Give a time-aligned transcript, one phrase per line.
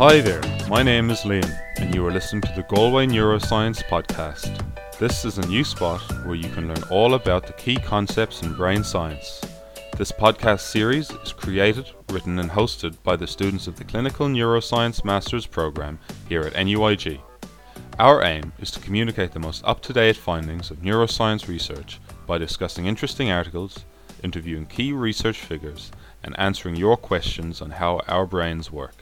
[0.00, 4.64] Hi there, my name is Liam, and you are listening to the Galway Neuroscience Podcast.
[4.98, 8.54] This is a new spot where you can learn all about the key concepts in
[8.54, 9.42] brain science.
[9.98, 15.04] This podcast series is created, written, and hosted by the students of the Clinical Neuroscience
[15.04, 15.98] Master's Program
[16.30, 17.20] here at NUIG.
[17.98, 22.38] Our aim is to communicate the most up to date findings of neuroscience research by
[22.38, 23.84] discussing interesting articles,
[24.24, 25.92] interviewing key research figures,
[26.22, 28.99] and answering your questions on how our brains work.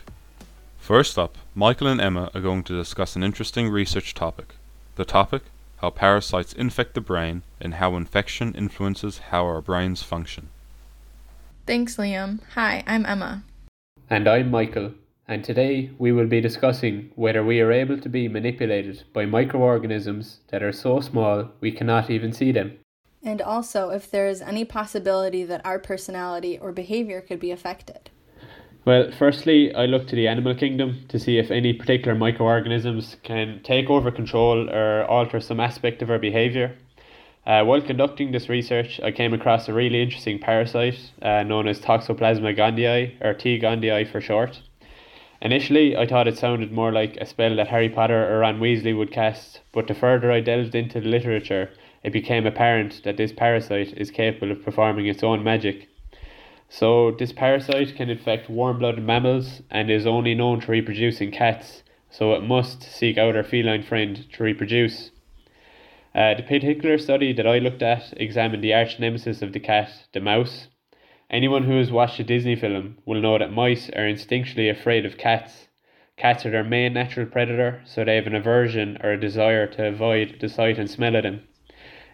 [0.89, 4.55] First up, Michael and Emma are going to discuss an interesting research topic.
[4.97, 5.43] The topic
[5.83, 10.49] how parasites infect the brain and how infection influences how our brains function.
[11.67, 12.41] Thanks, Liam.
[12.55, 13.43] Hi, I'm Emma.
[14.09, 14.95] And I'm Michael,
[15.29, 20.39] and today we will be discussing whether we are able to be manipulated by microorganisms
[20.49, 22.79] that are so small we cannot even see them.
[23.23, 28.09] And also if there is any possibility that our personality or behavior could be affected.
[28.85, 33.61] Well, firstly, I look to the animal kingdom to see if any particular microorganisms can
[33.63, 36.77] take over control or alter some aspect of our behaviour.
[37.47, 41.81] Uh, while conducting this research, I came across a really interesting parasite uh, known as
[41.81, 43.59] Toxoplasma gondii, or T.
[43.59, 44.61] gondii for short.
[45.41, 48.97] Initially, I thought it sounded more like a spell that Harry Potter or Ron Weasley
[48.97, 51.71] would cast, but the further I delved into the literature,
[52.03, 55.88] it became apparent that this parasite is capable of performing its own magic.
[56.71, 61.31] So, this parasite can infect warm blooded mammals and is only known to reproduce in
[61.31, 65.11] cats, so it must seek out our feline friend to reproduce.
[66.15, 70.09] Uh, the particular study that I looked at examined the arch nemesis of the cat,
[70.13, 70.69] the mouse.
[71.31, 75.17] Anyone who has watched a Disney film will know that mice are instinctually afraid of
[75.17, 75.69] cats.
[76.19, 79.87] Cats are their main natural predator, so they have an aversion or a desire to
[79.87, 81.48] avoid the sight and smell of them.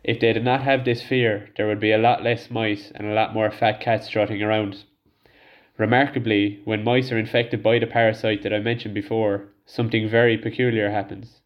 [0.05, 3.07] If they did not have this fear, there would be a lot less mice and
[3.07, 4.85] a lot more fat cats trotting around.
[5.79, 10.91] Remarkably, when mice are infected by the parasite that I mentioned before, something very peculiar
[10.91, 11.41] happens.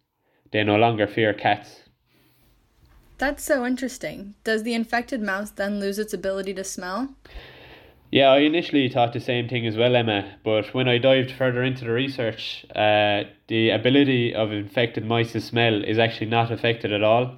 [0.50, 1.82] They no longer fear cats.
[3.18, 4.34] That's so interesting.
[4.42, 7.14] Does the infected mouse then lose its ability to smell?
[8.10, 11.62] Yeah, I initially thought the same thing as well, Emma, but when I dived further
[11.62, 16.92] into the research, uh, the ability of infected mice to smell is actually not affected
[16.92, 17.36] at all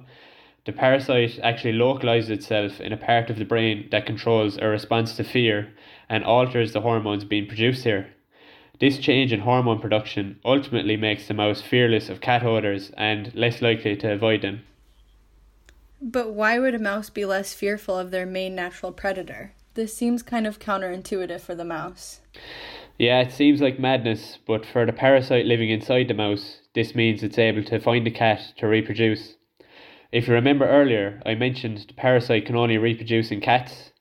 [0.65, 5.15] the parasite actually localizes itself in a part of the brain that controls a response
[5.15, 5.73] to fear
[6.07, 8.13] and alters the hormones being produced here.
[8.79, 13.61] This change in hormone production ultimately makes the mouse fearless of cat odors and less
[13.61, 14.63] likely to avoid them.
[16.01, 19.53] But why would a mouse be less fearful of their main natural predator?
[19.75, 22.21] This seems kind of counterintuitive for the mouse.
[22.97, 27.23] Yeah, it seems like madness, but for the parasite living inside the mouse, this means
[27.23, 29.35] it's able to find a cat to reproduce.
[30.11, 33.91] If you remember earlier, I mentioned the parasite can only reproduce in cats.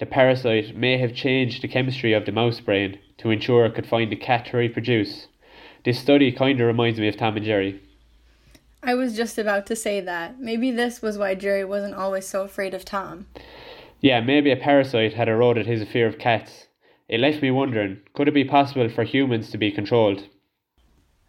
[0.00, 3.86] The parasite may have changed the chemistry of the mouse brain to ensure it could
[3.86, 5.28] find a cat to reproduce.
[5.84, 7.80] This study kind of reminds me of Tom and Jerry.
[8.82, 10.40] I was just about to say that.
[10.40, 13.26] Maybe this was why Jerry wasn't always so afraid of Tom.
[14.00, 16.66] Yeah, maybe a parasite had eroded his fear of cats.
[17.08, 20.26] It left me wondering could it be possible for humans to be controlled?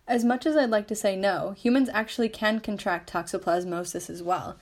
[0.08, 4.58] As much as I'd like to say no, humans actually can contract toxoplasmosis as well.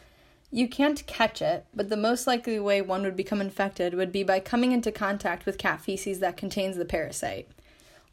[0.52, 4.22] You can't catch it, but the most likely way one would become infected would be
[4.22, 7.48] by coming into contact with cat feces that contains the parasite.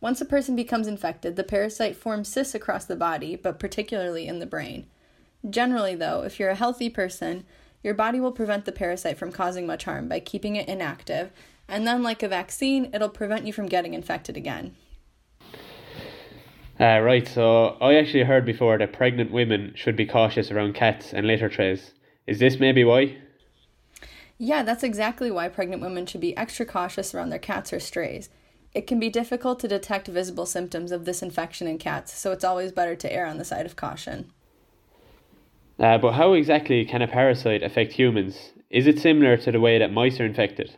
[0.01, 4.39] Once a person becomes infected, the parasite forms cysts across the body, but particularly in
[4.39, 4.87] the brain.
[5.49, 7.45] Generally, though, if you're a healthy person,
[7.83, 11.31] your body will prevent the parasite from causing much harm by keeping it inactive,
[11.67, 14.75] and then, like a vaccine, it'll prevent you from getting infected again.
[16.81, 21.13] Uh, right, so I actually heard before that pregnant women should be cautious around cats
[21.13, 21.93] and litter trays.
[22.27, 23.17] Is this maybe why?
[24.39, 28.29] Yeah, that's exactly why pregnant women should be extra cautious around their cats or strays.
[28.75, 32.45] It can be difficult to detect visible symptoms of this infection in cats, so it's
[32.45, 34.31] always better to err on the side of caution.
[35.81, 38.53] Uh, but how exactly can a parasite affect humans?
[38.71, 40.77] Is it similar to the way that mice are infected?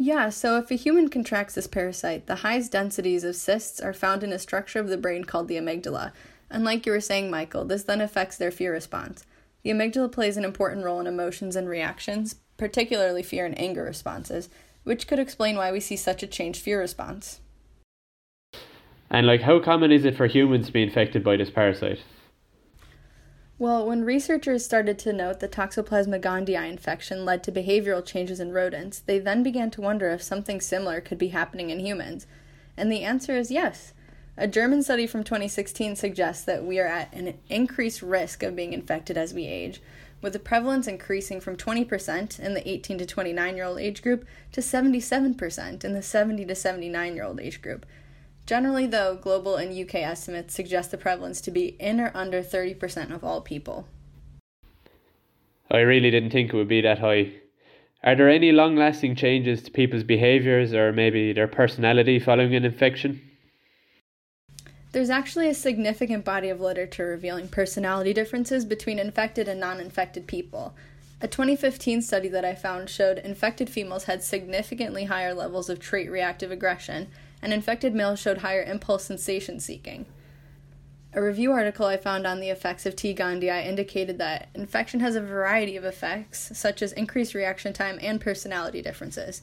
[0.00, 4.22] Yeah, so if a human contracts this parasite, the highest densities of cysts are found
[4.22, 6.12] in a structure of the brain called the amygdala.
[6.48, 9.26] And like you were saying, Michael, this then affects their fear response.
[9.64, 14.48] The amygdala plays an important role in emotions and reactions, particularly fear and anger responses,
[14.84, 17.40] which could explain why we see such a changed fear response.
[19.10, 21.98] And like how common is it for humans to be infected by this parasite?
[23.60, 28.52] Well, when researchers started to note that Toxoplasma gondii infection led to behavioral changes in
[28.52, 32.28] rodents, they then began to wonder if something similar could be happening in humans.
[32.76, 33.92] And the answer is yes.
[34.36, 38.72] A German study from 2016 suggests that we are at an increased risk of being
[38.72, 39.82] infected as we age,
[40.22, 44.24] with the prevalence increasing from 20% in the 18 to 29 year old age group
[44.52, 47.84] to 77% in the 70 to 79 year old age group.
[48.48, 53.12] Generally, though, global and UK estimates suggest the prevalence to be in or under 30%
[53.12, 53.86] of all people.
[55.70, 57.34] I really didn't think it would be that high.
[58.02, 62.64] Are there any long lasting changes to people's behaviours or maybe their personality following an
[62.64, 63.20] infection?
[64.92, 70.26] There's actually a significant body of literature revealing personality differences between infected and non infected
[70.26, 70.74] people.
[71.20, 76.10] A 2015 study that I found showed infected females had significantly higher levels of trait
[76.10, 77.08] reactive aggression,
[77.42, 80.06] and infected males showed higher impulse sensation seeking.
[81.14, 83.14] A review article I found on the effects of T.
[83.14, 88.20] gondii indicated that infection has a variety of effects, such as increased reaction time and
[88.20, 89.42] personality differences.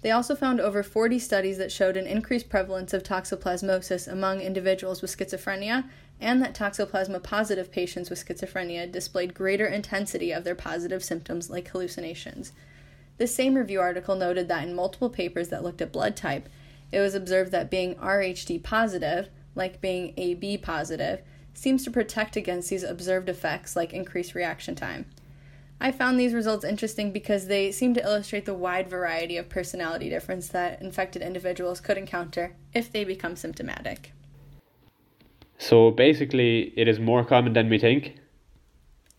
[0.00, 5.02] They also found over 40 studies that showed an increased prevalence of toxoplasmosis among individuals
[5.02, 5.84] with schizophrenia,
[6.20, 11.68] and that toxoplasma positive patients with schizophrenia displayed greater intensity of their positive symptoms like
[11.68, 12.52] hallucinations.
[13.18, 16.48] This same review article noted that in multiple papers that looked at blood type,
[16.92, 21.22] it was observed that being RHD positive, like being AB positive,
[21.54, 25.06] seems to protect against these observed effects like increased reaction time.
[25.80, 30.08] I found these results interesting because they seem to illustrate the wide variety of personality
[30.08, 34.12] difference that infected individuals could encounter if they become symptomatic.
[35.58, 38.16] So basically, it is more common than we think?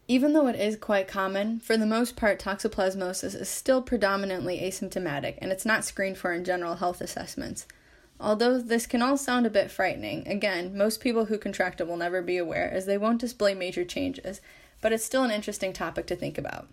[0.09, 5.35] Even though it is quite common, for the most part, toxoplasmosis is still predominantly asymptomatic
[5.37, 7.67] and it's not screened for in general health assessments.
[8.19, 11.95] Although this can all sound a bit frightening, again, most people who contract it will
[11.95, 14.41] never be aware as they won't display major changes,
[14.81, 16.67] but it's still an interesting topic to think about.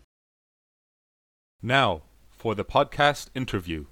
[1.62, 2.00] Now,
[2.30, 3.84] for the podcast interview.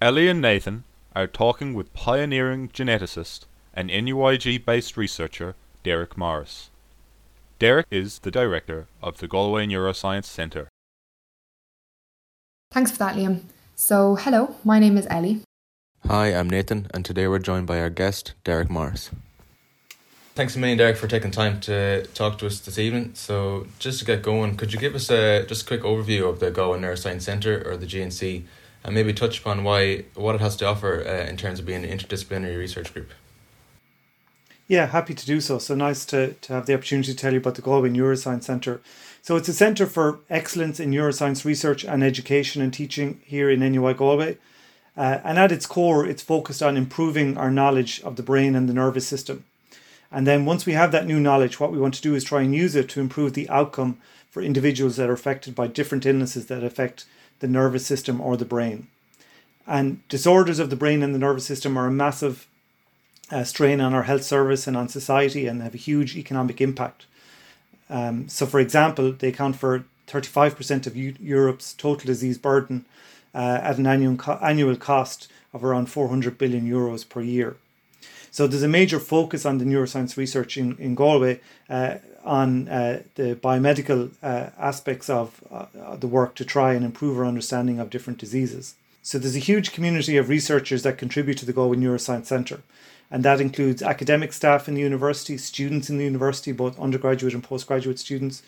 [0.00, 0.84] Ellie and Nathan
[1.14, 3.40] are talking with pioneering geneticist
[3.74, 6.70] and NUIG based researcher Derek Morris.
[7.62, 10.68] Derek is the director of the Galway Neuroscience Centre.
[12.72, 13.42] Thanks for that, Liam.
[13.76, 15.42] So, hello, my name is Ellie.
[16.08, 19.10] Hi, I'm Nathan, and today we're joined by our guest, Derek Morris.
[20.34, 23.12] Thanks a million, Derek, for taking time to talk to us this evening.
[23.14, 26.40] So, just to get going, could you give us a just a quick overview of
[26.40, 28.42] the Galway Neuroscience Centre or the GNC,
[28.82, 31.84] and maybe touch upon why what it has to offer uh, in terms of being
[31.84, 33.12] an interdisciplinary research group?
[34.72, 35.58] Yeah, happy to do so.
[35.58, 38.80] So nice to, to have the opportunity to tell you about the Galway Neuroscience Centre.
[39.20, 43.60] So it's a centre for excellence in neuroscience research and education and teaching here in
[43.60, 44.38] NUI Galway.
[44.96, 48.66] Uh, and at its core, it's focused on improving our knowledge of the brain and
[48.66, 49.44] the nervous system.
[50.10, 52.40] And then once we have that new knowledge, what we want to do is try
[52.40, 53.98] and use it to improve the outcome
[54.30, 57.04] for individuals that are affected by different illnesses that affect
[57.40, 58.86] the nervous system or the brain.
[59.66, 62.48] And disorders of the brain and the nervous system are a massive
[63.32, 67.06] uh, strain on our health service and on society and have a huge economic impact.
[67.90, 72.84] Um, so, for example, they account for 35% of U- Europe's total disease burden
[73.34, 77.56] uh, at an annual, co- annual cost of around 400 billion euros per year.
[78.30, 83.02] So there's a major focus on the neuroscience research in, in Galway uh, on uh,
[83.16, 87.90] the biomedical uh, aspects of uh, the work to try and improve our understanding of
[87.90, 88.74] different diseases.
[89.02, 92.62] So there's a huge community of researchers that contribute to the Galway Neuroscience Centre.
[93.10, 97.42] And that includes academic staff in the university, students in the university, both undergraduate and
[97.42, 98.42] postgraduate students,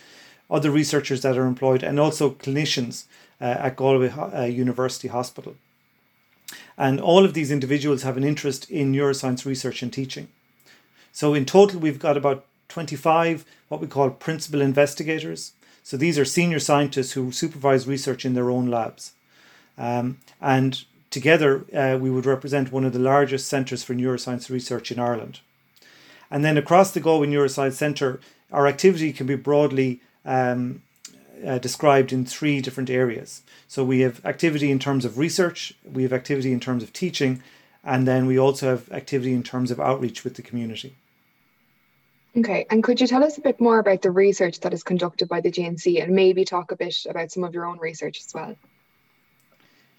[0.48, 3.04] other researchers that are employed, and also clinicians
[3.40, 5.56] uh, at Galway uh, University Hospital.
[6.78, 10.28] And all of these individuals have an interest in neuroscience research and teaching.
[11.12, 15.52] So, in total, we've got about 25 what we call principal investigators.
[15.82, 19.12] So, these are senior scientists who supervise research in their own labs.
[19.76, 24.90] Um, and together, uh, we would represent one of the largest centres for neuroscience research
[24.90, 25.40] in Ireland.
[26.30, 28.20] And then across the Galway Neuroscience Centre,
[28.52, 30.82] our activity can be broadly um,
[31.46, 33.42] uh, described in three different areas.
[33.68, 37.42] So we have activity in terms of research, we have activity in terms of teaching,
[37.84, 40.94] and then we also have activity in terms of outreach with the community.
[42.36, 45.28] Okay, and could you tell us a bit more about the research that is conducted
[45.28, 48.34] by the GNC and maybe talk a bit about some of your own research as
[48.34, 48.56] well?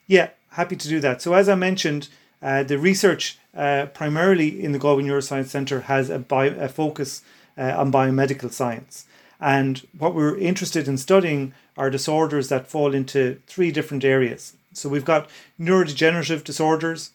[0.08, 1.22] Yeah, happy to do that.
[1.22, 2.10] So, as I mentioned,
[2.42, 7.22] uh, the research uh, primarily in the Galway Neuroscience Centre has a, bio, a focus
[7.58, 9.06] uh, on biomedical science.
[9.40, 14.54] And what we're interested in studying are disorders that fall into three different areas.
[14.74, 17.12] So we've got neurodegenerative disorders,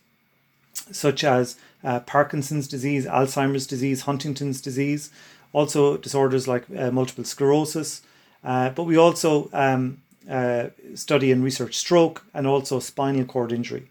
[0.91, 5.11] such as uh, Parkinson's disease, Alzheimer's disease, Huntington's disease,
[5.53, 8.03] also disorders like uh, multiple sclerosis.
[8.43, 13.89] Uh, but we also um, uh, study and research stroke and also spinal cord injury.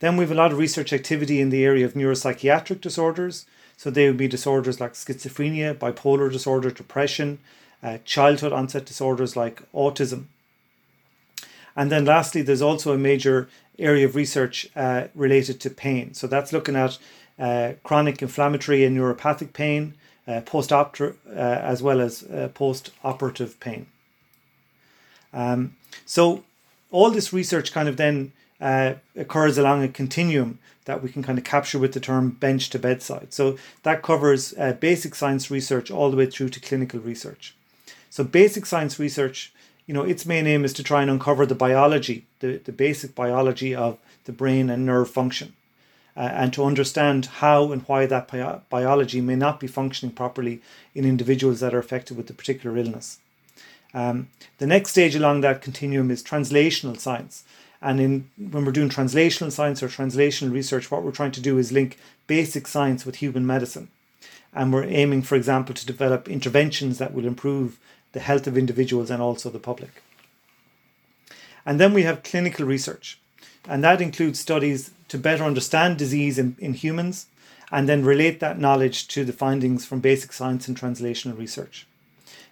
[0.00, 3.46] Then we have a lot of research activity in the area of neuropsychiatric disorders.
[3.76, 7.38] So they would be disorders like schizophrenia, bipolar disorder, depression,
[7.82, 10.24] uh, childhood onset disorders like autism.
[11.74, 16.14] And then lastly, there's also a major area of research uh, related to pain.
[16.14, 16.98] So that's looking at
[17.38, 19.94] uh, chronic inflammatory and neuropathic pain,
[20.28, 23.86] uh, post op uh, as well as uh, post operative pain.
[25.32, 26.44] Um, so,
[26.90, 31.38] all this research kind of then uh, occurs along a continuum that we can kind
[31.38, 33.32] of capture with the term bench to bedside.
[33.32, 37.54] So, that covers uh, basic science research all the way through to clinical research.
[38.10, 39.52] So, basic science research,
[39.86, 43.14] you know, its main aim is to try and uncover the biology, the, the basic
[43.14, 45.54] biology of the brain and nerve function
[46.16, 50.60] uh, and to understand how and why that bi- biology may not be functioning properly
[50.94, 53.18] in individuals that are affected with a particular illness.
[53.94, 57.44] Um, the next stage along that continuum is translational science.
[57.80, 61.58] And in when we're doing translational science or translational research, what we're trying to do
[61.58, 63.88] is link basic science with human medicine.
[64.54, 67.78] And we're aiming, for example, to develop interventions that will improve
[68.12, 70.02] the health of individuals and also the public.
[71.64, 73.18] And then we have clinical research
[73.68, 77.26] and that includes studies to better understand disease in, in humans
[77.70, 81.86] and then relate that knowledge to the findings from basic science and translational research.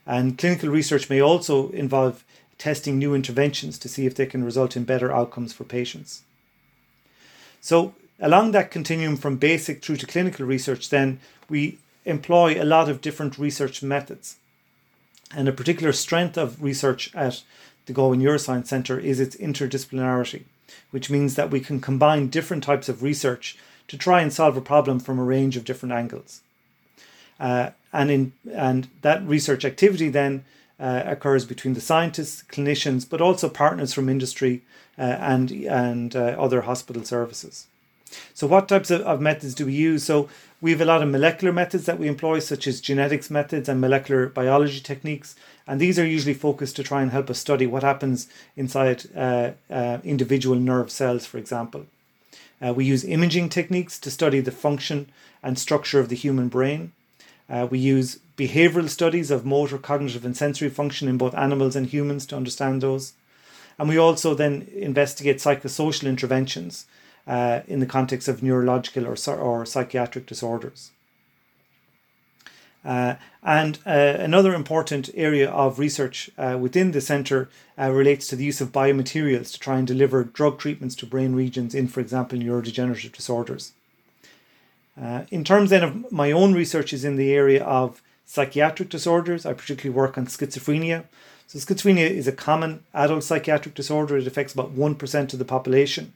[0.07, 2.25] And clinical research may also involve
[2.59, 6.23] testing new interventions to see if they can result in better outcomes for patients.
[7.61, 12.89] So, along that continuum from basic through to clinical research, then we employ a lot
[12.89, 14.37] of different research methods.
[15.35, 17.43] And a particular strength of research at
[17.87, 20.45] the Galway Neuroscience Centre is its interdisciplinarity
[20.91, 23.57] which means that we can combine different types of research
[23.89, 26.43] to try and solve a problem from a range of different angles.
[27.39, 30.45] Uh, and in and that research activity then
[30.79, 34.63] uh, occurs between the scientists, clinicians, but also partners from industry
[34.99, 37.67] uh, and and uh, other hospital services.
[38.35, 40.05] So, what types of, of methods do we use?
[40.05, 40.29] So,
[40.61, 43.81] we have a lot of molecular methods that we employ, such as genetics methods and
[43.81, 47.83] molecular biology techniques, and these are usually focused to try and help us study what
[47.83, 51.87] happens inside uh, uh, individual nerve cells, for example.
[52.61, 55.11] Uh, we use imaging techniques to study the function
[55.43, 56.93] and structure of the human brain.
[57.51, 61.89] Uh, we use behavioral studies of motor, cognitive, and sensory function in both animals and
[61.89, 63.13] humans to understand those.
[63.79, 66.87] And we also then investigate psychosocial interventions
[67.27, 70.93] uh, in the context of neurological or, or psychiatric disorders.
[72.85, 78.37] Uh, and uh, another important area of research uh, within the centre uh, relates to
[78.37, 82.01] the use of biomaterials to try and deliver drug treatments to brain regions in, for
[82.01, 83.73] example, neurodegenerative disorders.
[85.01, 89.45] Uh, in terms then of my own research is in the area of psychiatric disorders.
[89.45, 91.05] I particularly work on schizophrenia.
[91.47, 94.17] So schizophrenia is a common adult psychiatric disorder.
[94.17, 96.13] It affects about 1% of the population.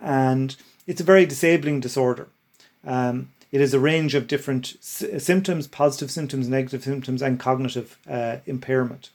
[0.00, 0.54] And
[0.86, 2.28] it's a very disabling disorder.
[2.84, 7.98] Um, it is a range of different s- symptoms positive symptoms, negative symptoms, and cognitive
[8.08, 9.10] uh, impairment.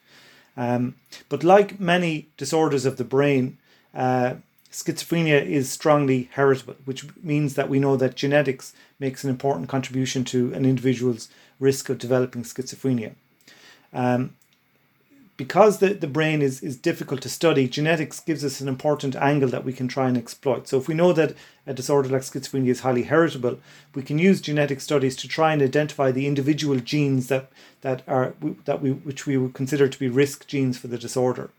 [0.56, 0.96] Um,
[1.30, 3.58] but like many disorders of the brain,
[3.94, 4.36] uh,
[4.72, 10.24] schizophrenia is strongly heritable, which means that we know that genetics makes an important contribution
[10.26, 13.14] to an individual's risk of developing schizophrenia.
[13.94, 14.36] Um,
[15.38, 19.50] because the, the brain is, is difficult to study, genetics gives us an important angle
[19.50, 20.68] that we can try and exploit.
[20.68, 21.36] So if we know that
[21.68, 23.60] a disorder like schizophrenia is highly heritable,
[23.94, 28.34] we can use genetic studies to try and identify the individual genes that, that are
[28.66, 31.52] that we which we would consider to be risk genes for the disorder.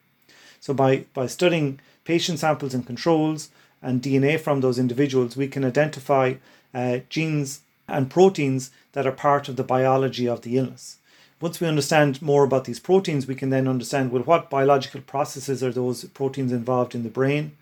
[0.60, 1.78] So by, by studying
[2.12, 3.40] patient samples and controls
[3.80, 6.26] and DNA from those individuals, we can identify
[6.74, 10.98] uh, genes and proteins that are part of the biology of the illness
[11.40, 15.62] once we understand more about these proteins, we can then understand well what biological processes
[15.62, 17.56] are those proteins involved in the brain.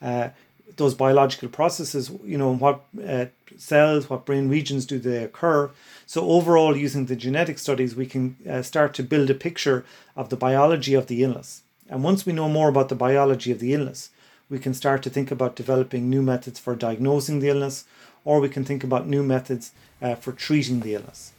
[0.00, 0.30] Uh,
[0.76, 3.26] those biological processes, you know, what uh,
[3.58, 5.70] cells, what brain regions do they occur.
[6.06, 9.84] So, overall, using the genetic studies, we can uh, start to build a picture
[10.16, 11.62] of the biology of the illness.
[11.92, 14.08] And once we know more about the biology of the illness,
[14.48, 17.84] we can start to think about developing new methods for diagnosing the illness,
[18.24, 21.34] or we can think about new methods uh, for treating the illness.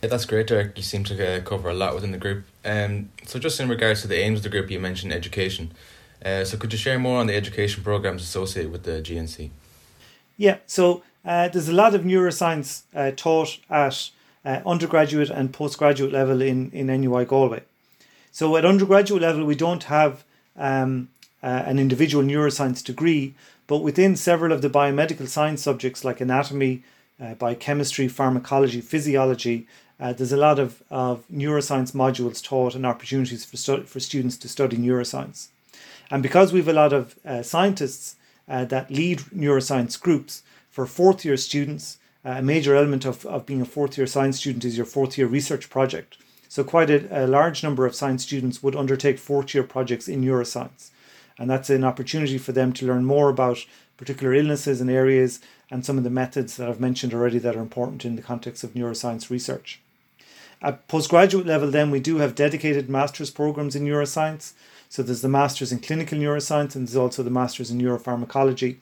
[0.00, 0.76] Yeah, that's great, Derek.
[0.76, 2.44] You seem to uh, cover a lot within the group.
[2.64, 5.72] Um, so, just in regards to the aims of the group, you mentioned education.
[6.24, 9.50] Uh, so, could you share more on the education programs associated with the GNC?
[10.36, 14.10] Yeah, so uh, there's a lot of neuroscience uh, taught at
[14.44, 17.64] uh, undergraduate and postgraduate level in, in NUI Galway.
[18.32, 20.24] So, at undergraduate level, we don't have
[20.56, 21.08] um,
[21.42, 23.34] uh, an individual neuroscience degree,
[23.66, 26.82] but within several of the biomedical science subjects like anatomy,
[27.20, 29.66] uh, biochemistry, pharmacology, physiology,
[29.98, 34.36] uh, there's a lot of, of neuroscience modules taught and opportunities for, stu- for students
[34.38, 35.48] to study neuroscience.
[36.10, 38.16] And because we have a lot of uh, scientists
[38.48, 43.44] uh, that lead neuroscience groups for fourth year students, uh, a major element of, of
[43.44, 46.16] being a fourth year science student is your fourth year research project.
[46.50, 50.20] So, quite a, a large number of science students would undertake fourth year projects in
[50.20, 50.90] neuroscience.
[51.38, 53.64] And that's an opportunity for them to learn more about
[53.96, 55.38] particular illnesses and areas
[55.70, 58.64] and some of the methods that I've mentioned already that are important in the context
[58.64, 59.80] of neuroscience research.
[60.60, 64.54] At postgraduate level, then, we do have dedicated master's programs in neuroscience.
[64.88, 68.78] So there's the master's in clinical neuroscience and there's also the master's in neuropharmacology.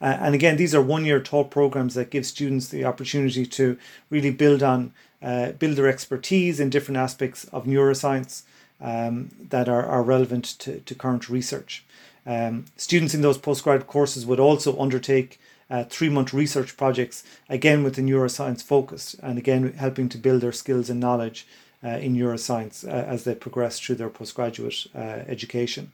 [0.00, 3.76] Uh, and again, these are one year taught programs that give students the opportunity to
[4.08, 8.42] really build on, uh, build their expertise in different aspects of neuroscience
[8.80, 11.84] um, that are, are relevant to, to current research.
[12.26, 17.82] Um, students in those postgraduate courses would also undertake uh, three month research projects, again
[17.82, 21.46] with the neuroscience focus, and again helping to build their skills and knowledge
[21.82, 25.90] uh, in neuroscience uh, as they progress through their postgraduate uh, education.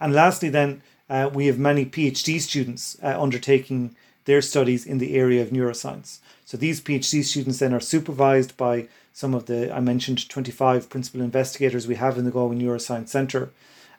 [0.00, 3.94] And lastly, then, uh, we have many PhD students uh, undertaking
[4.26, 6.18] their studies in the area of neuroscience.
[6.44, 11.22] So these PhD students then are supervised by some of the, I mentioned, 25 principal
[11.22, 13.50] investigators we have in the Galway Neuroscience Centre,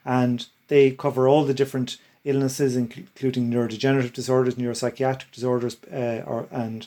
[0.04, 6.86] and they cover all the different illnesses, including neurodegenerative disorders, neuropsychiatric disorders, uh, or, and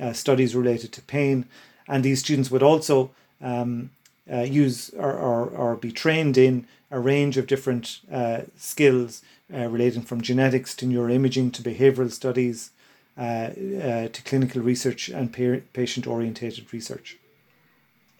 [0.00, 1.44] uh, studies related to pain.
[1.86, 3.90] And these students would also um,
[4.30, 9.22] uh, use or, or, or be trained in a range of different uh, skills
[9.54, 12.70] uh, relating from genetics to neuroimaging to behavioral studies
[13.18, 15.32] to clinical research and
[15.72, 17.18] patient orientated research.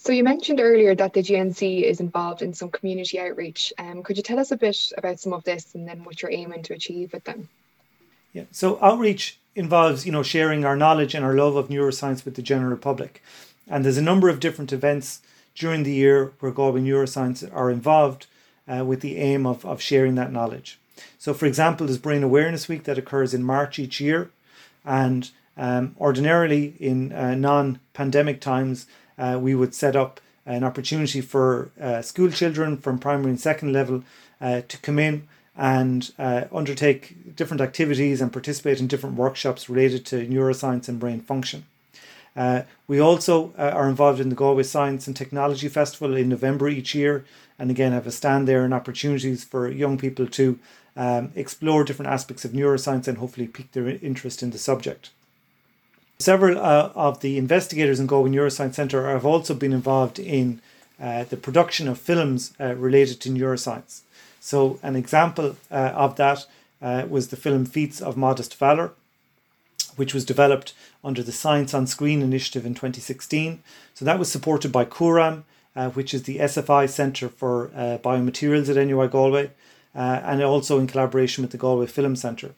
[0.00, 3.73] So you mentioned earlier that the GNC is involved in some community outreach.
[3.78, 6.31] Um, could you tell us a bit about some of this and then what you're
[6.31, 7.49] aiming to achieve with them?
[8.33, 12.37] Yeah, so outreach involves, you know, sharing our knowledge and our love of neuroscience with
[12.37, 13.23] the general public.
[13.67, 15.21] And there's a number of different events
[15.57, 18.26] during the year where Galway Neuroscience are involved
[18.69, 20.78] uh, with the aim of, of sharing that knowledge.
[21.19, 24.31] So, for example, there's Brain Awareness Week that occurs in March each year.
[24.85, 28.87] And um, ordinarily, in uh, non pandemic times,
[29.18, 33.73] uh, we would set up an opportunity for uh, school children from primary and second
[33.73, 34.02] level
[34.40, 40.06] uh, to come in and uh, undertake different activities and participate in different workshops related
[40.06, 41.67] to neuroscience and brain function.
[42.36, 46.95] Uh, we also are involved in the Galway Science and Technology Festival in November each
[46.95, 47.25] year,
[47.58, 50.60] and again have a stand there and opportunities for young people to
[50.99, 55.11] um, explore different aspects of neuroscience and hopefully pique their interest in the subject.
[56.19, 60.61] Several uh, of the investigators in Galway Neuroscience Centre have also been involved in
[61.00, 64.00] uh, the production of films uh, related to neuroscience.
[64.41, 66.47] So, an example uh, of that
[66.82, 68.91] uh, was the film Feats of Modest Valour,
[69.95, 73.63] which was developed under the Science on Screen initiative in 2016.
[73.95, 75.45] So, that was supported by CURAM,
[75.76, 77.69] uh, which is the SFI Centre for
[78.02, 79.50] Biomaterials at NUI Galway,
[80.00, 82.54] and also in collaboration with the Galway Film Centre.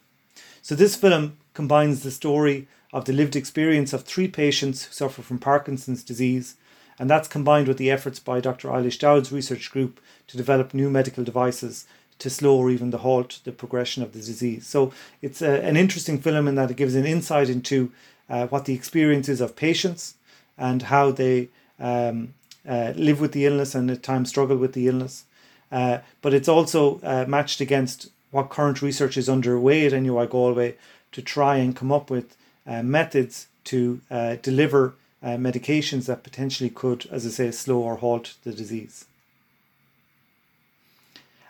[0.62, 5.22] So, this film combines the story of the lived experience of three patients who suffer
[5.22, 6.56] from Parkinson's disease,
[6.98, 8.68] and that's combined with the efforts by Dr.
[8.68, 11.86] Eilís Dowd's research group to develop new medical devices
[12.18, 14.66] to slow or even to halt the progression of the disease.
[14.66, 17.90] So it's a, an interesting film in that it gives an insight into
[18.28, 20.16] uh, what the experience is of patients
[20.58, 21.48] and how they
[21.78, 22.34] um,
[22.68, 25.24] uh, live with the illness and at times struggle with the illness.
[25.70, 30.76] Uh, but it's also uh, matched against what current research is underway at NUI Galway
[31.12, 36.70] to try and come up with uh, methods to uh, deliver uh, medications that potentially
[36.70, 39.04] could, as I say, slow or halt the disease.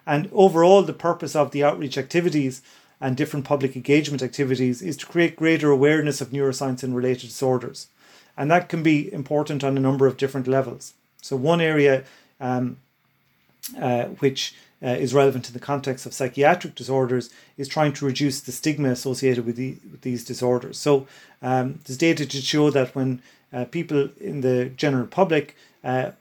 [0.06, 2.62] And overall, the purpose of the outreach activities
[3.00, 7.88] and different public engagement activities is to create greater awareness of neuroscience and related disorders.
[8.36, 10.94] And that can be important on a number of different levels.
[11.22, 12.04] So, one area
[12.40, 12.78] um,
[13.78, 18.40] uh, which uh, is relevant in the context of psychiatric disorders is trying to reduce
[18.40, 20.78] the stigma associated with, the, with these disorders.
[20.78, 21.06] So
[21.42, 26.12] um, there's data to show that when uh, people in the general public uh,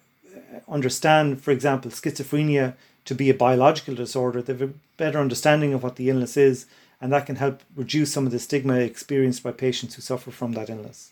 [0.68, 2.74] understand, for example, schizophrenia
[3.06, 6.66] to be a biological disorder, they have a better understanding of what the illness is,
[7.02, 10.52] and that can help reduce some of the stigma experienced by patients who suffer from
[10.54, 11.12] that illness.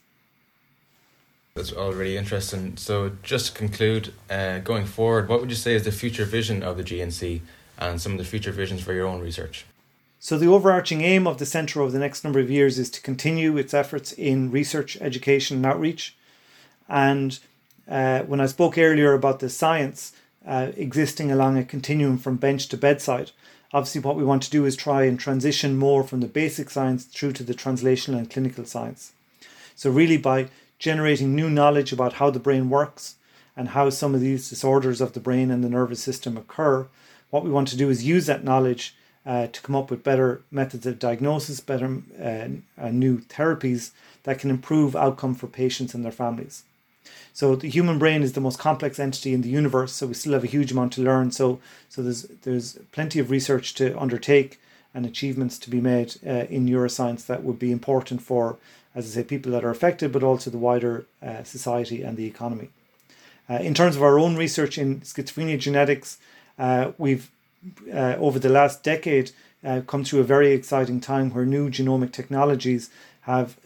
[1.57, 2.77] That's all really interesting.
[2.77, 6.61] So, just to conclude, uh, going forward, what would you say is the future vision
[6.61, 7.41] of the GNC
[7.79, 9.65] and some of the future visions for your own research?
[10.19, 13.01] So, the overarching aim of the centre over the next number of years is to
[13.01, 16.15] continue its efforts in research, education, and outreach.
[16.87, 17.39] And
[17.89, 20.13] uh, when I spoke earlier about the science
[20.45, 23.31] uh, existing along a continuum from bench to bedside,
[23.73, 27.05] obviously what we want to do is try and transition more from the basic science
[27.05, 29.11] through to the translational and clinical science.
[29.75, 33.15] So, really, by generating new knowledge about how the brain works
[33.55, 36.87] and how some of these disorders of the brain and the nervous system occur.
[37.29, 40.41] What we want to do is use that knowledge uh, to come up with better
[40.51, 42.47] methods of diagnosis, better uh,
[42.81, 43.91] uh, new therapies
[44.23, 46.63] that can improve outcome for patients and their families.
[47.33, 50.33] So the human brain is the most complex entity in the universe, so we still
[50.33, 51.31] have a huge amount to learn.
[51.31, 51.59] So
[51.89, 54.59] so there's there's plenty of research to undertake
[54.93, 58.57] and achievements to be made uh, in neuroscience that would be important for,
[58.97, 62.25] as I say, people that are affected, but also the wider uh, society and the
[62.25, 62.69] economy.
[63.47, 66.17] Uh, in terms of our own research in schizophrenia genetics,
[66.57, 67.29] uh, we've
[67.93, 69.31] uh, over the last decade
[69.85, 72.89] come through a very exciting time where new genomic technologies
[73.21, 73.57] have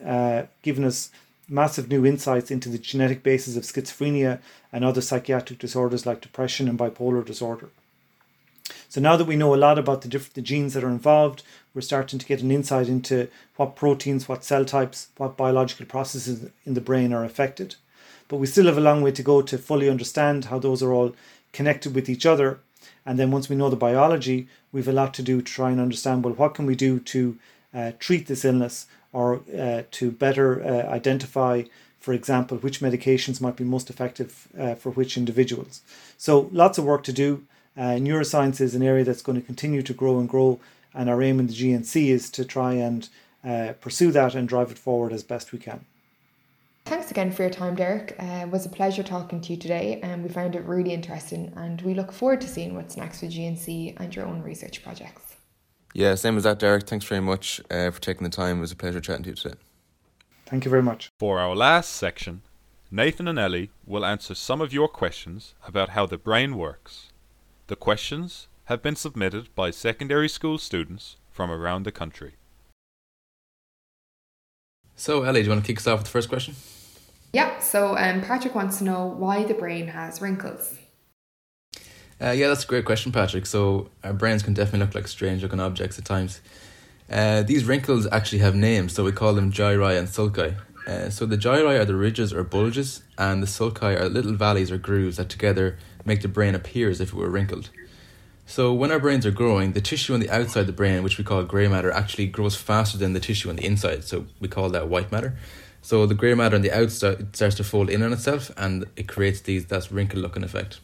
[0.64, 1.12] given us
[1.48, 4.40] massive new insights into the genetic basis of schizophrenia
[4.74, 7.70] and other psychiatric disorders like depression and bipolar disorder.
[8.90, 11.44] So now that we know a lot about the different the genes that are involved,
[11.74, 16.50] we're starting to get an insight into what proteins, what cell types, what biological processes
[16.66, 17.76] in the brain are affected.
[18.28, 20.94] But we still have a long way to go to fully understand how those are
[20.94, 21.16] all
[21.54, 22.60] connected with each other.
[23.06, 25.80] And then once we know the biology, we've a lot to do to try and
[25.80, 27.38] understand well, what can we do to
[27.74, 31.64] uh, treat this illness or uh, to better uh, identify,
[32.00, 35.82] for example, which medications might be most effective uh, for which individuals.
[36.18, 37.44] So, lots of work to do.
[37.78, 40.60] Uh, neuroscience is an area that's going to continue to grow and grow,
[40.94, 43.10] and our aim in the GNC is to try and
[43.44, 45.86] uh, pursue that and drive it forward as best we can.
[46.86, 48.16] Thanks again for your time, Derek.
[48.20, 51.54] Uh, it was a pleasure talking to you today, and we found it really interesting.
[51.56, 55.36] And we look forward to seeing what's next for GNC and your own research projects.
[55.94, 56.88] Yeah, same as that, Derek.
[56.88, 58.58] Thanks very much uh, for taking the time.
[58.58, 59.56] It was a pleasure chatting to you today.
[60.46, 61.12] Thank you very much.
[61.20, 62.42] For our last section,
[62.90, 67.12] Nathan and Ellie will answer some of your questions about how the brain works.
[67.68, 72.36] The questions have been submitted by secondary school students from around the country.
[74.96, 76.56] So, Ellie, do you want to kick us off with the first question?
[77.34, 80.78] Yeah, so um, Patrick wants to know why the brain has wrinkles.
[82.22, 83.46] Uh, yeah, that's a great question, Patrick.
[83.46, 86.40] So our brains can definitely look like strange looking objects at times.
[87.10, 90.56] Uh, these wrinkles actually have names, so we call them gyri and sulci.
[90.88, 94.72] Uh, so the gyri are the ridges or bulges, and the sulci are little valleys
[94.72, 97.70] or grooves that together make the brain appear as if it were wrinkled.
[98.46, 101.18] So when our brains are growing, the tissue on the outside of the brain, which
[101.18, 104.04] we call grey matter, actually grows faster than the tissue on the inside.
[104.04, 105.38] So we call that white matter.
[105.82, 109.08] So the grey matter on the outside starts to fold in on itself, and it
[109.08, 110.80] creates these that wrinkle looking effect.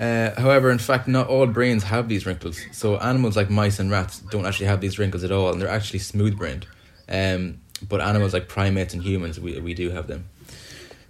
[0.00, 2.60] Uh, however, in fact, not all brains have these wrinkles.
[2.72, 5.68] So animals like mice and rats don't actually have these wrinkles at all, and they're
[5.68, 6.66] actually smooth brained.
[7.08, 10.28] Um, but animals like primates and humans, we, we do have them.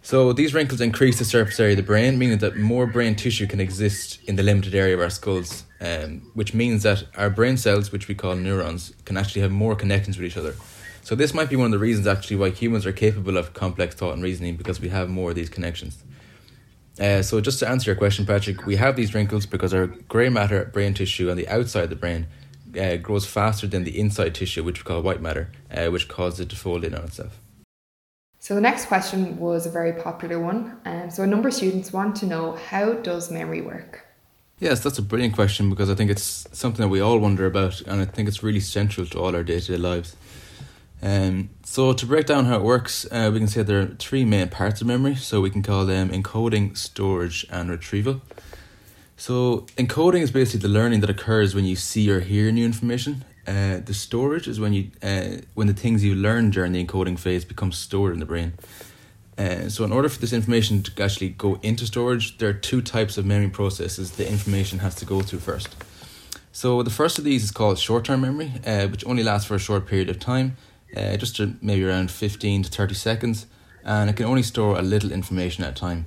[0.04, 3.46] So these wrinkles increase the surface area of the brain, meaning that more brain tissue
[3.46, 7.56] can exist in the limited area of our skulls, um, which means that our brain
[7.56, 10.56] cells, which we call neurons, can actually have more connections with each other.
[11.02, 13.94] So this might be one of the reasons actually why humans are capable of complex
[13.94, 16.02] thought and reasoning because we have more of these connections.
[17.00, 20.28] Uh, so just to answer your question, Patrick, we have these wrinkles because our grey
[20.28, 22.26] matter brain tissue on the outside of the brain
[22.78, 26.40] uh, grows faster than the inside tissue, which we call white matter, uh, which causes
[26.40, 27.38] it to fold in on itself.
[28.42, 30.76] So the next question was a very popular one.
[30.84, 34.04] Um, so a number of students want to know how does memory work?
[34.58, 37.80] Yes, that's a brilliant question because I think it's something that we all wonder about,
[37.82, 40.16] and I think it's really central to all our day to day lives.
[41.00, 44.24] Um, so to break down how it works, uh, we can say there are three
[44.24, 45.14] main parts of memory.
[45.14, 48.22] So we can call them encoding, storage, and retrieval.
[49.16, 53.24] So encoding is basically the learning that occurs when you see or hear new information.
[53.46, 57.18] Uh, the storage is when you uh, when the things you learn during the encoding
[57.18, 58.52] phase become stored in the brain.
[59.36, 62.82] Uh, so in order for this information to actually go into storage, there are two
[62.82, 65.74] types of memory processes the information has to go through first.
[66.52, 69.58] So the first of these is called short-term memory, uh, which only lasts for a
[69.58, 70.56] short period of time
[70.96, 73.46] uh, just maybe around 15 to 30 seconds,
[73.84, 76.06] and it can only store a little information at a time.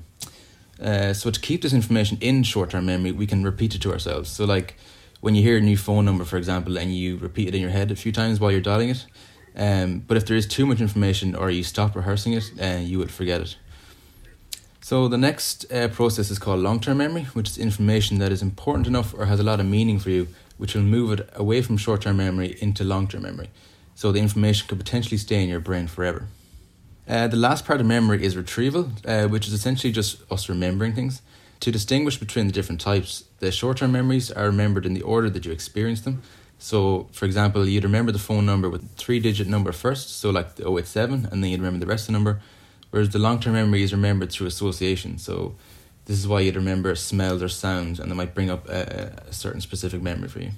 [0.82, 4.30] Uh, so to keep this information in short-term memory, we can repeat it to ourselves.
[4.30, 4.76] So like
[5.26, 7.72] when you hear a new phone number, for example, and you repeat it in your
[7.72, 9.08] head a few times while you're dialing it.
[9.56, 13.00] Um, but if there is too much information or you stop rehearsing it, uh, you
[13.00, 13.58] will forget it.
[14.82, 18.86] So the next uh, process is called long-term memory, which is information that is important
[18.86, 20.28] enough or has a lot of meaning for you,
[20.60, 23.50] which will move it away from short-term memory into long-term memory
[23.96, 26.28] so the information could potentially stay in your brain forever.
[27.10, 30.94] Uh, the last part of memory is retrieval, uh, which is essentially just us remembering
[30.94, 31.24] things.
[31.62, 35.30] To distinguish between the different types, the short term memories are remembered in the order
[35.30, 36.22] that you experience them.
[36.58, 40.56] So, for example, you'd remember the phone number with three digit number first, so like
[40.56, 42.42] the 087, and then you'd remember the rest of the number.
[42.92, 45.18] Whereas the long term memory is remembered through association.
[45.18, 45.56] So,
[46.06, 49.34] this is why you'd remember smells or sounds, and they might bring up a, a
[49.34, 50.52] certain specific memory for you.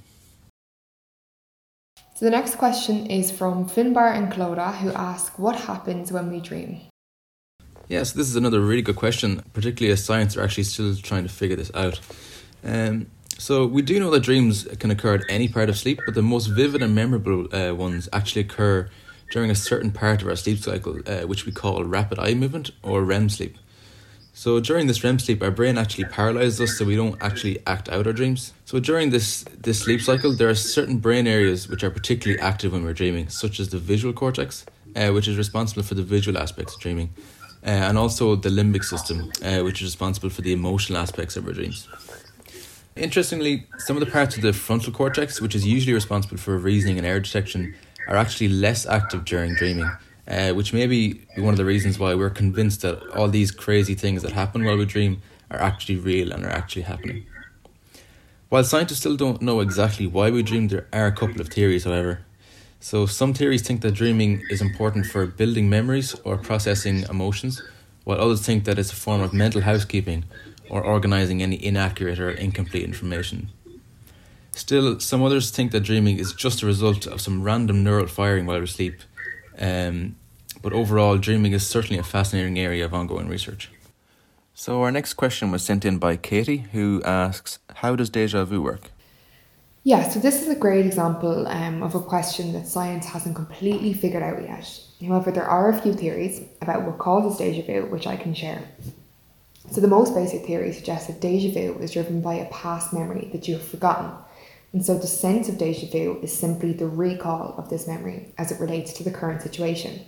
[2.16, 6.40] So the next question is from Finbar and Clodagh, who ask, What happens when we
[6.40, 6.82] dream?
[7.90, 11.30] Yes, this is another really good question, particularly as science are actually still trying to
[11.30, 12.02] figure this out.
[12.64, 16.14] Um, so we do know that dreams can occur at any part of sleep, but
[16.14, 18.90] the most vivid and memorable uh, ones actually occur
[19.32, 22.72] during a certain part of our sleep cycle, uh, which we call rapid eye movement
[22.84, 23.58] or REM sleep.
[24.34, 27.90] So during this REM sleep, our brain actually paralyzes us so we don't actually act
[27.90, 28.54] out our dreams.
[28.66, 32.74] So during this, this sleep cycle, there are certain brain areas which are particularly active
[32.74, 36.38] when we're dreaming, such as the visual cortex, uh, which is responsible for the visual
[36.38, 37.10] aspects of dreaming,
[37.70, 41.54] and also the limbic system, uh, which is responsible for the emotional aspects of our
[41.54, 41.88] dreams.
[42.96, 46.98] Interestingly, some of the parts of the frontal cortex, which is usually responsible for reasoning
[46.98, 47.76] and error detection,
[48.08, 49.90] are actually less active during dreaming
[50.28, 53.96] uh, which may be one of the reasons why we're convinced that all these crazy
[53.96, 57.26] things that happen while we dream are actually real and are actually happening.
[58.50, 61.86] While scientists still don't know exactly why we dream, there are a couple of theories,
[61.86, 62.22] however.
[62.80, 67.62] So, some theories think that dreaming is important for building memories or processing emotions,
[68.04, 70.26] while others think that it's a form of mental housekeeping
[70.70, 73.50] or organizing any inaccurate or incomplete information.
[74.52, 78.46] Still, some others think that dreaming is just a result of some random neural firing
[78.46, 79.02] while we're asleep
[79.60, 80.16] um,
[80.62, 83.70] but overall, dreaming is certainly a fascinating area of ongoing research.
[84.54, 88.62] So, our next question was sent in by Katie, who asks How does deja vu
[88.62, 88.92] work?
[89.88, 93.94] Yeah, so this is a great example um, of a question that science hasn't completely
[93.94, 94.82] figured out yet.
[95.00, 98.68] However, there are a few theories about what causes deja vu, which I can share.
[99.72, 103.30] So, the most basic theory suggests that deja vu is driven by a past memory
[103.32, 104.12] that you have forgotten
[104.74, 108.52] and so the sense of deja vu is simply the recall of this memory as
[108.52, 110.02] it relates to the current situation.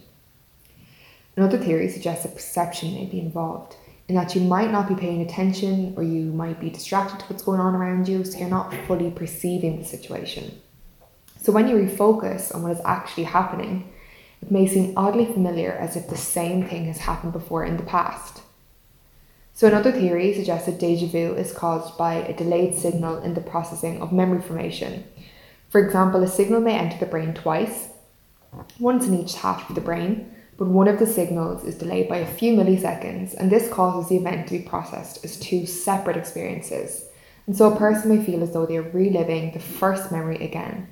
[1.38, 3.78] Another theory suggests that perception may be involved,
[4.18, 7.60] that you might not be paying attention or you might be distracted to what's going
[7.60, 10.60] on around you, so you're not fully perceiving the situation.
[11.42, 13.92] So when you refocus on what is actually happening,
[14.42, 17.84] it may seem oddly familiar as if the same thing has happened before in the
[17.84, 18.42] past.
[19.54, 23.42] So, another theory suggests that deja vu is caused by a delayed signal in the
[23.42, 25.04] processing of memory formation.
[25.70, 27.90] For example, a signal may enter the brain twice,
[28.80, 32.18] once in each half of the brain, but one of the signals is delayed by
[32.18, 37.06] a few milliseconds, and this causes the event to be processed as two separate experiences.
[37.48, 40.90] And so a person may feel as though they are reliving the first memory again.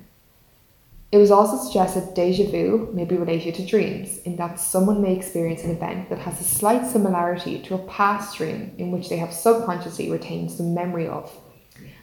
[1.12, 5.02] It was also suggested that deja vu may be related to dreams, in that someone
[5.02, 9.10] may experience an event that has a slight similarity to a past dream in which
[9.10, 11.30] they have subconsciously retained some memory of,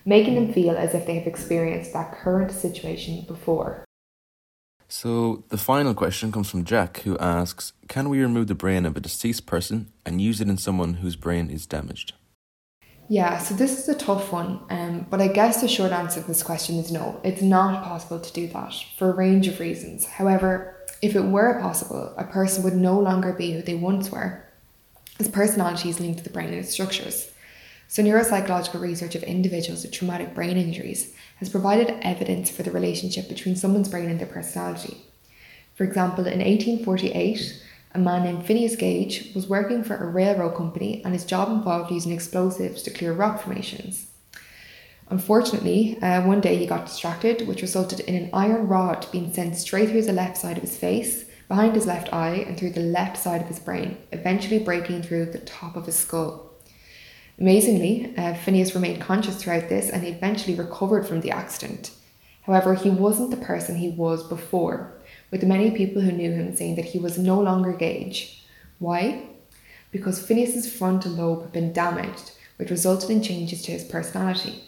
[0.06, 3.84] making them feel as if they have experienced that current situation before.
[4.88, 8.96] So, the final question comes from Jack, who asks Can we remove the brain of
[8.96, 12.14] a deceased person and use it in someone whose brain is damaged?
[13.08, 16.28] Yeah, so this is a tough one, um, but I guess the short answer to
[16.28, 17.20] this question is no.
[17.24, 20.06] It's not possible to do that for a range of reasons.
[20.06, 24.44] However, if it were possible, a person would no longer be who they once were,
[25.20, 27.32] as personality is linked to the brain and its structures.
[27.88, 33.30] So, neuropsychological research of individuals with traumatic brain injuries has provided evidence for the relationship
[33.30, 35.06] between someone's brain and their personality.
[35.76, 37.62] For example, in 1848,
[37.94, 41.92] a man named Phineas Gage was working for a railroad company and his job involved
[41.92, 44.08] using explosives to clear rock formations.
[45.10, 49.56] Unfortunately, uh, one day he got distracted, which resulted in an iron rod being sent
[49.56, 52.82] straight through the left side of his face, behind his left eye, and through the
[52.82, 56.45] left side of his brain, eventually breaking through the top of his skull.
[57.40, 61.92] Amazingly, uh, Phineas remained conscious throughout this and he eventually recovered from the accident.
[62.44, 64.94] However, he wasn't the person he was before
[65.32, 68.44] with many people who knew him saying that he was no longer Gage.
[68.80, 69.24] Why?
[69.92, 74.64] Because Phineas's frontal lobe had been damaged, which resulted in changes to his personality.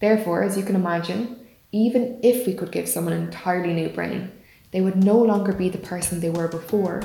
[0.00, 4.32] Therefore, as you can imagine, even if we could give someone an entirely new brain,
[4.70, 7.02] they would no longer be the person they were before,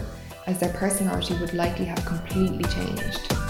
[0.47, 3.42] as their personality would likely have completely changed.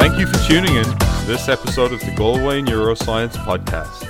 [0.00, 4.08] Thank you for tuning in to this episode of the Galway Neuroscience Podcast.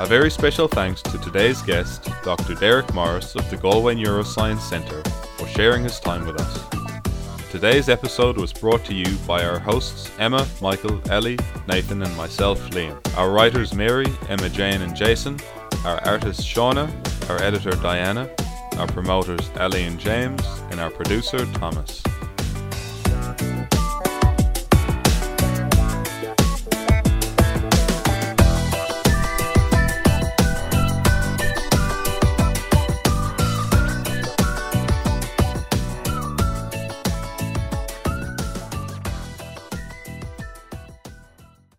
[0.00, 2.56] A very special thanks to today's guest, Dr.
[2.56, 5.00] Derek Morris of the Galway Neuroscience Centre,
[5.36, 7.52] for sharing his time with us.
[7.52, 12.58] Today's episode was brought to you by our hosts Emma, Michael, Ellie, Nathan, and myself,
[12.70, 12.98] Liam.
[13.16, 15.38] Our writers Mary, Emma Jane, and Jason,
[15.84, 16.90] our artist Shauna,
[17.30, 18.28] our editor Diana,
[18.76, 22.02] our promoters Ellie and James, and our producer Thomas.